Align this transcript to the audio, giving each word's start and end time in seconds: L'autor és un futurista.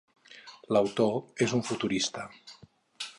L'autor 0.77 1.43
és 1.47 1.55
un 1.59 1.63
futurista. 1.69 2.27